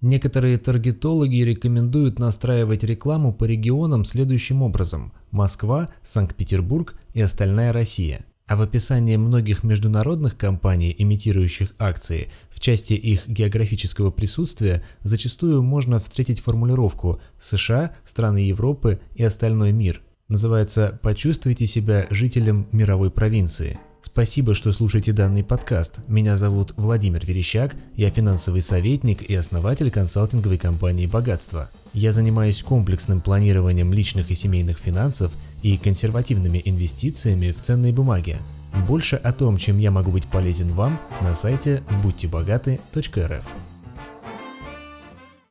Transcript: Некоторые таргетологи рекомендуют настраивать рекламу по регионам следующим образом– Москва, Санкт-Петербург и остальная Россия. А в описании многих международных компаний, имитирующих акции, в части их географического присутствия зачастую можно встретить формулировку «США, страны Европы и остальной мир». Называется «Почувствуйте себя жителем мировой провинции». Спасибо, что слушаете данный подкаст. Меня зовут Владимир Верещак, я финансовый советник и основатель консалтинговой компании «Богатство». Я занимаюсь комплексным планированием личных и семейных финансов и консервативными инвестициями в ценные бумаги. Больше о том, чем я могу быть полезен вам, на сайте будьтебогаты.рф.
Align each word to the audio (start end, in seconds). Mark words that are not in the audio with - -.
Некоторые 0.00 0.56
таргетологи 0.56 1.42
рекомендуют 1.42 2.18
настраивать 2.18 2.84
рекламу 2.84 3.34
по 3.34 3.44
регионам 3.44 4.06
следующим 4.06 4.62
образом– 4.62 5.12
Москва, 5.30 5.90
Санкт-Петербург 6.02 6.94
и 7.12 7.20
остальная 7.20 7.74
Россия. 7.74 8.24
А 8.46 8.56
в 8.56 8.62
описании 8.62 9.16
многих 9.16 9.62
международных 9.62 10.38
компаний, 10.38 10.94
имитирующих 10.98 11.74
акции, 11.78 12.30
в 12.48 12.60
части 12.60 12.94
их 12.94 13.28
географического 13.28 14.10
присутствия 14.10 14.82
зачастую 15.02 15.62
можно 15.62 16.00
встретить 16.00 16.40
формулировку 16.40 17.20
«США, 17.38 17.94
страны 18.06 18.38
Европы 18.38 19.00
и 19.14 19.22
остальной 19.22 19.72
мир». 19.72 20.00
Называется 20.28 20.98
«Почувствуйте 21.02 21.66
себя 21.66 22.06
жителем 22.08 22.66
мировой 22.72 23.10
провинции». 23.10 23.78
Спасибо, 24.12 24.56
что 24.56 24.72
слушаете 24.72 25.12
данный 25.12 25.44
подкаст. 25.44 26.00
Меня 26.08 26.36
зовут 26.36 26.74
Владимир 26.76 27.24
Верещак, 27.24 27.76
я 27.94 28.10
финансовый 28.10 28.60
советник 28.60 29.22
и 29.22 29.34
основатель 29.36 29.88
консалтинговой 29.92 30.58
компании 30.58 31.06
«Богатство». 31.06 31.70
Я 31.92 32.12
занимаюсь 32.12 32.60
комплексным 32.60 33.20
планированием 33.20 33.92
личных 33.92 34.32
и 34.32 34.34
семейных 34.34 34.78
финансов 34.78 35.30
и 35.62 35.78
консервативными 35.78 36.60
инвестициями 36.64 37.52
в 37.52 37.60
ценные 37.62 37.92
бумаги. 37.92 38.38
Больше 38.88 39.14
о 39.14 39.32
том, 39.32 39.58
чем 39.58 39.78
я 39.78 39.92
могу 39.92 40.10
быть 40.10 40.26
полезен 40.26 40.68
вам, 40.70 40.98
на 41.22 41.36
сайте 41.36 41.84
будьтебогаты.рф. 42.02 43.44